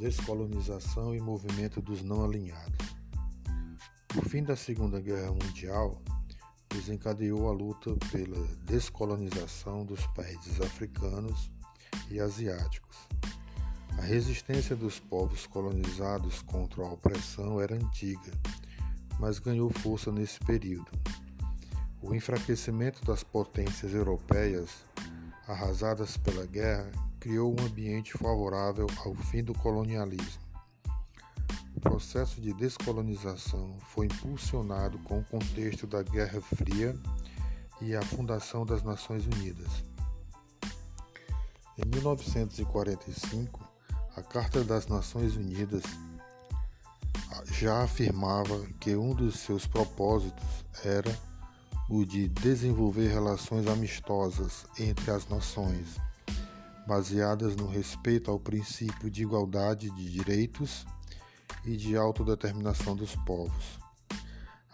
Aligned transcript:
descolonização 0.00 1.14
e 1.14 1.20
movimento 1.20 1.82
dos 1.82 2.02
não 2.02 2.24
alinhados. 2.24 2.96
O 4.16 4.22
fim 4.22 4.42
da 4.42 4.56
Segunda 4.56 4.98
Guerra 4.98 5.30
Mundial 5.30 6.00
desencadeou 6.70 7.48
a 7.48 7.52
luta 7.52 7.94
pela 8.10 8.42
descolonização 8.64 9.84
dos 9.84 10.06
países 10.08 10.58
africanos 10.58 11.52
e 12.10 12.18
asiáticos. 12.18 12.96
A 13.98 14.00
resistência 14.00 14.74
dos 14.74 14.98
povos 14.98 15.46
colonizados 15.46 16.40
contra 16.42 16.82
a 16.82 16.92
opressão 16.92 17.60
era 17.60 17.74
antiga, 17.74 18.32
mas 19.18 19.38
ganhou 19.38 19.68
força 19.68 20.10
nesse 20.10 20.40
período. 20.40 20.90
O 22.00 22.14
enfraquecimento 22.14 23.04
das 23.04 23.22
potências 23.22 23.92
europeias, 23.92 24.70
arrasadas 25.46 26.16
pela 26.16 26.46
guerra, 26.46 26.90
criou 27.20 27.54
um 27.60 27.66
ambiente 27.66 28.12
favorável 28.16 28.86
ao 29.04 29.14
fim 29.14 29.44
do 29.44 29.52
colonialismo. 29.52 30.40
O 31.76 31.80
processo 31.80 32.40
de 32.40 32.52
descolonização 32.54 33.76
foi 33.78 34.06
impulsionado 34.06 34.98
com 35.00 35.18
o 35.18 35.24
contexto 35.24 35.86
da 35.86 36.02
Guerra 36.02 36.40
Fria 36.40 36.98
e 37.80 37.94
a 37.94 38.02
fundação 38.02 38.64
das 38.64 38.82
Nações 38.82 39.26
Unidas. 39.26 39.84
Em 41.78 41.86
1945, 41.88 43.60
a 44.16 44.22
Carta 44.22 44.64
das 44.64 44.86
Nações 44.86 45.36
Unidas 45.36 45.82
já 47.52 47.82
afirmava 47.82 48.66
que 48.80 48.96
um 48.96 49.14
dos 49.14 49.40
seus 49.40 49.66
propósitos 49.66 50.64
era 50.84 51.18
o 51.88 52.04
de 52.04 52.28
desenvolver 52.28 53.08
relações 53.08 53.66
amistosas 53.66 54.64
entre 54.78 55.10
as 55.10 55.28
nações 55.28 55.98
baseadas 56.86 57.54
no 57.56 57.66
respeito 57.66 58.30
ao 58.30 58.38
princípio 58.38 59.10
de 59.10 59.22
igualdade 59.22 59.90
de 59.90 60.10
direitos 60.10 60.86
e 61.64 61.76
de 61.76 61.96
autodeterminação 61.96 62.96
dos 62.96 63.14
povos. 63.16 63.78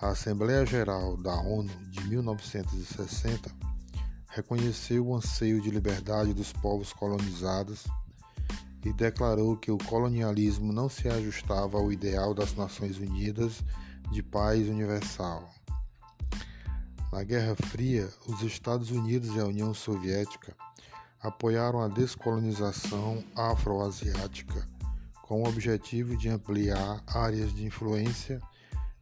A 0.01 0.09
Assembleia 0.09 0.65
Geral 0.67 1.17
da 1.17 1.35
ONU 1.35 1.71
de 1.89 2.07
1960 2.09 3.51
reconheceu 4.29 5.07
o 5.07 5.17
anseio 5.17 5.61
de 5.61 5.71
liberdade 5.71 6.35
dos 6.35 6.53
povos 6.53 6.93
colonizados 6.93 7.87
e 8.85 8.93
declarou 8.93 9.57
que 9.57 9.70
o 9.70 9.79
colonialismo 9.79 10.73
não 10.73 10.89
se 10.89 11.09
ajustava 11.09 11.79
ao 11.79 11.91
ideal 11.91 12.35
das 12.35 12.55
Nações 12.55 12.98
Unidas 12.98 13.65
de 14.13 14.23
paz 14.23 14.69
universal. 14.69 15.48
Na 17.11 17.25
Guerra 17.25 17.57
Fria, 17.57 18.09
os 18.27 18.43
Estados 18.43 18.91
Unidos 18.91 19.35
e 19.35 19.41
a 19.41 19.47
União 19.47 19.73
Soviética 19.73 20.55
apoiaram 21.27 21.83
a 21.83 21.89
descolonização 21.89 23.25
afroasiática 23.35 24.65
com 25.23 25.43
o 25.43 25.49
objetivo 25.49 26.17
de 26.17 26.29
ampliar 26.29 27.03
áreas 27.05 27.53
de 27.53 27.65
influência 27.65 28.41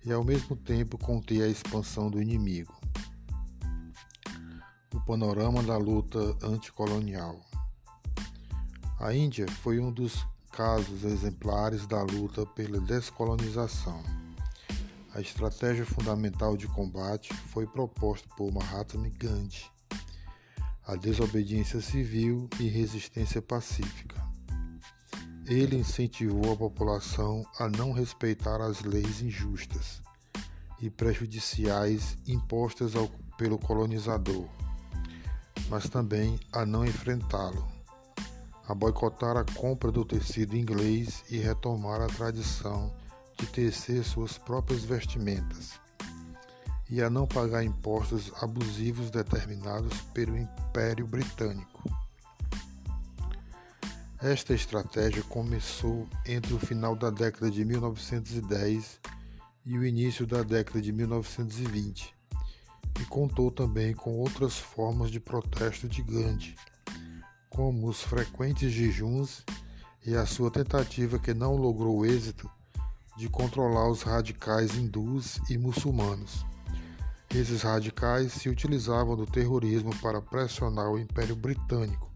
e 0.02 0.10
ao 0.10 0.24
mesmo 0.24 0.56
tempo 0.56 0.96
conter 0.96 1.42
a 1.42 1.48
expansão 1.48 2.10
do 2.10 2.22
inimigo. 2.22 2.74
O 4.94 5.00
panorama 5.00 5.62
da 5.62 5.76
luta 5.76 6.18
anticolonial. 6.42 7.38
A 8.98 9.12
Índia 9.12 9.46
foi 9.60 9.78
um 9.78 9.92
dos 9.92 10.26
casos 10.50 11.04
exemplares 11.04 11.86
da 11.86 12.02
luta 12.02 12.46
pela 12.46 12.80
descolonização. 12.80 14.02
A 15.14 15.20
estratégia 15.20 15.84
fundamental 15.84 16.56
de 16.56 16.66
combate 16.68 17.34
foi 17.34 17.66
proposta 17.66 18.26
por 18.34 18.50
Mahatma 18.50 19.10
Gandhi 19.18 19.73
a 20.86 20.96
desobediência 20.96 21.80
civil 21.80 22.48
e 22.60 22.68
resistência 22.68 23.40
pacífica. 23.40 24.22
Ele 25.46 25.76
incentivou 25.76 26.52
a 26.52 26.56
população 26.56 27.44
a 27.58 27.68
não 27.68 27.92
respeitar 27.92 28.60
as 28.60 28.82
leis 28.82 29.22
injustas 29.22 30.02
e 30.80 30.90
prejudiciais 30.90 32.16
impostas 32.26 32.94
ao, 32.94 33.08
pelo 33.38 33.58
colonizador, 33.58 34.46
mas 35.68 35.88
também 35.88 36.38
a 36.52 36.66
não 36.66 36.84
enfrentá-lo, 36.84 37.66
a 38.66 38.74
boicotar 38.74 39.36
a 39.36 39.44
compra 39.44 39.90
do 39.90 40.04
tecido 40.04 40.56
inglês 40.56 41.24
e 41.30 41.38
retomar 41.38 42.00
a 42.00 42.06
tradição 42.06 42.94
de 43.38 43.46
tecer 43.46 44.04
suas 44.04 44.38
próprias 44.38 44.84
vestimentas 44.84 45.83
e 46.94 47.02
a 47.02 47.10
não 47.10 47.26
pagar 47.26 47.64
impostos 47.64 48.30
abusivos 48.40 49.10
determinados 49.10 50.00
pelo 50.14 50.38
Império 50.38 51.04
Britânico. 51.04 51.82
Esta 54.22 54.54
estratégia 54.54 55.20
começou 55.24 56.08
entre 56.24 56.54
o 56.54 56.58
final 56.60 56.94
da 56.94 57.10
década 57.10 57.50
de 57.50 57.64
1910 57.64 59.00
e 59.66 59.76
o 59.76 59.84
início 59.84 60.24
da 60.24 60.44
década 60.44 60.80
de 60.80 60.92
1920 60.92 62.14
e 63.00 63.04
contou 63.06 63.50
também 63.50 63.92
com 63.92 64.16
outras 64.16 64.56
formas 64.56 65.10
de 65.10 65.18
protesto 65.18 65.88
de 65.88 66.00
Gandhi, 66.00 66.54
como 67.50 67.88
os 67.88 68.02
frequentes 68.02 68.70
jejuns 68.70 69.44
e 70.06 70.14
a 70.14 70.24
sua 70.24 70.48
tentativa 70.48 71.18
que 71.18 71.34
não 71.34 71.56
logrou 71.56 72.06
êxito 72.06 72.48
de 73.16 73.28
controlar 73.28 73.90
os 73.90 74.02
radicais 74.02 74.76
hindus 74.76 75.40
e 75.50 75.58
muçulmanos. 75.58 76.53
Esses 77.34 77.62
radicais 77.62 78.32
se 78.32 78.48
utilizavam 78.48 79.16
do 79.16 79.26
terrorismo 79.26 79.92
para 79.96 80.22
pressionar 80.22 80.88
o 80.88 80.96
Império 80.96 81.34
Britânico, 81.34 82.08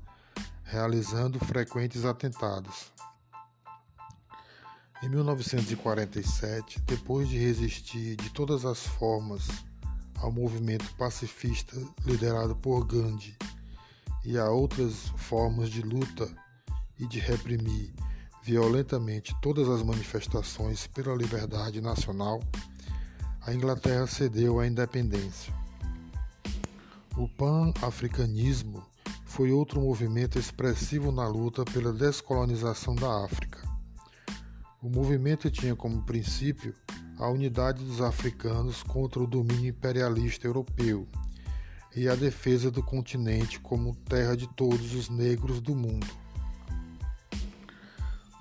realizando 0.63 1.41
frequentes 1.41 2.05
atentados. 2.05 2.93
Em 5.03 5.09
1947, 5.09 6.81
depois 6.83 7.29
de 7.29 7.37
resistir 7.37 8.15
de 8.15 8.31
todas 8.31 8.65
as 8.65 8.87
formas 8.87 9.49
ao 10.19 10.31
movimento 10.31 10.89
pacifista 10.95 11.77
liderado 12.07 12.55
por 12.55 12.87
Gandhi 12.87 13.37
e 14.25 14.39
a 14.39 14.49
outras 14.49 15.13
formas 15.17 15.69
de 15.69 15.83
luta 15.83 16.33
e 16.97 17.09
de 17.09 17.19
reprimir 17.19 17.93
violentamente 18.41 19.35
todas 19.43 19.69
as 19.69 19.83
manifestações 19.83 20.87
pela 20.87 21.17
liberdade 21.17 21.81
nacional, 21.81 22.41
a 23.49 23.55
Inglaterra 23.55 24.07
cedeu 24.07 24.61
a 24.61 24.67
independência. 24.67 25.55
O 27.17 27.27
pan-africanismo 27.27 28.85
foi 29.25 29.51
outro 29.51 29.81
movimento 29.81 30.39
expressivo 30.39 31.11
na 31.11 31.27
luta 31.27 31.65
pela 31.65 31.91
descolonização 31.91 32.95
da 32.95 33.25
África. 33.25 33.67
O 34.83 34.91
movimento 34.91 35.51
tinha 35.51 35.75
como 35.75 36.03
princípio 36.03 36.75
a 37.17 37.27
unidade 37.31 37.83
dos 37.83 38.03
africanos 38.03 38.83
contra 38.83 39.23
o 39.23 39.27
domínio 39.27 39.71
imperialista 39.71 40.47
europeu 40.47 41.09
e 41.97 42.07
a 42.07 42.15
defesa 42.15 42.71
do 42.71 42.83
continente 42.83 43.59
como 43.61 43.97
terra 43.97 44.37
de 44.37 44.47
todos 44.47 44.93
os 44.95 45.09
negros 45.09 45.59
do 45.63 45.75
mundo. 45.75 46.07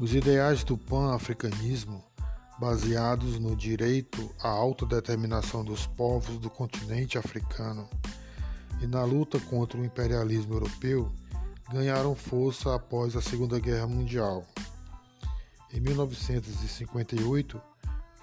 Os 0.01 0.13
ideais 0.13 0.65
do 0.65 0.77
pan-africanismo 0.77 2.03
baseados 2.59 3.39
no 3.39 3.55
direito 3.55 4.33
à 4.41 4.49
autodeterminação 4.49 5.63
dos 5.63 5.85
povos 5.85 6.39
do 6.39 6.49
continente 6.49 7.17
africano 7.17 7.87
e 8.81 8.87
na 8.87 9.03
luta 9.03 9.39
contra 9.39 9.79
o 9.79 9.85
imperialismo 9.85 10.55
europeu, 10.55 11.11
ganharam 11.71 12.15
força 12.15 12.73
após 12.75 13.15
a 13.15 13.21
Segunda 13.21 13.59
Guerra 13.59 13.87
Mundial. 13.87 14.45
Em 15.73 15.79
1958, 15.79 17.61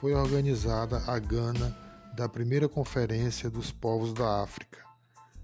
foi 0.00 0.14
organizada 0.14 1.02
a 1.06 1.18
Gana 1.18 1.76
da 2.14 2.28
primeira 2.28 2.68
Conferência 2.68 3.50
dos 3.50 3.70
Povos 3.70 4.12
da 4.12 4.42
África, 4.42 4.78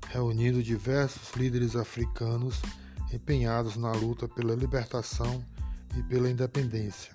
reunindo 0.09 0.63
diversos 0.63 1.33
líderes 1.37 1.77
africanos 1.77 2.61
empenhados 3.13 3.77
na 3.77 3.93
luta 3.93 4.29
pela 4.29 4.55
libertação 4.55 5.45
e 5.97 6.03
pela 6.05 6.31
independência. 6.31 7.13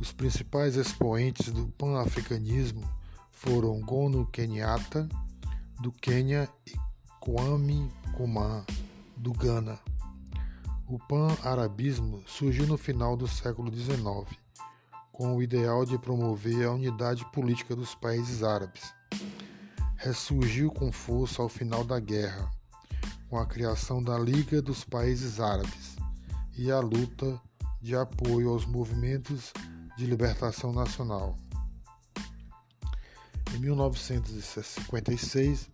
Os 0.00 0.12
principais 0.12 0.76
expoentes 0.76 1.52
do 1.52 1.66
pan-africanismo 1.66 2.88
foram 3.30 3.78
Gono 3.82 4.26
Kenyatta, 4.26 5.06
do 5.78 5.92
Quênia, 5.92 6.48
e 6.66 6.72
Kwame 7.20 7.92
Nkrumah, 8.08 8.64
do 9.14 9.30
Ghana. 9.32 9.78
O 10.88 10.98
pan-arabismo 10.98 12.22
surgiu 12.26 12.66
no 12.66 12.78
final 12.78 13.14
do 13.14 13.28
século 13.28 13.70
XIX, 13.70 14.38
com 15.12 15.36
o 15.36 15.42
ideal 15.42 15.84
de 15.84 15.98
promover 15.98 16.66
a 16.66 16.72
unidade 16.72 17.24
política 17.30 17.76
dos 17.76 17.94
países 17.94 18.42
árabes. 18.42 18.94
Ressurgiu 19.96 20.70
com 20.70 20.90
força 20.90 21.42
ao 21.42 21.48
final 21.48 21.84
da 21.84 22.00
guerra, 22.00 22.50
com 23.28 23.38
a 23.38 23.44
criação 23.44 24.02
da 24.02 24.18
Liga 24.18 24.62
dos 24.62 24.82
Países 24.82 25.38
Árabes 25.40 25.96
e 26.56 26.70
a 26.70 26.80
luta 26.80 27.38
de 27.82 27.94
apoio 27.94 28.48
aos 28.48 28.64
movimentos 28.64 29.52
de 30.00 30.06
libertação 30.06 30.72
nacional. 30.72 31.36
Em 33.54 33.58
1956, 33.58 35.68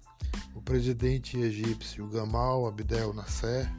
o 0.52 0.61
presidente 0.61 1.38
egípcio 1.38 2.08
Gamal 2.08 2.67
Abdel 2.67 3.14
Nasser 3.14 3.73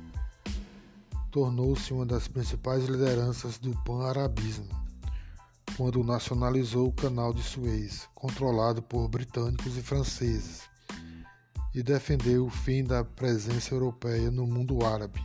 tornou-se 1.31 1.91
uma 1.91 2.05
das 2.05 2.29
principais 2.29 2.85
lideranças 2.85 3.57
do 3.57 3.75
pan-arabismo, 3.83 4.69
quando 5.75 6.01
nacionalizou 6.01 6.87
o 6.87 6.93
Canal 6.93 7.33
de 7.33 7.43
Suez, 7.43 8.07
controlado 8.15 8.81
por 8.81 9.09
britânicos 9.09 9.75
e 9.75 9.81
franceses, 9.81 10.61
e 11.75 11.83
defendeu 11.83 12.45
o 12.45 12.49
fim 12.49 12.85
da 12.85 13.03
presença 13.03 13.75
europeia 13.75 14.31
no 14.31 14.47
mundo 14.47 14.85
árabe. 14.85 15.21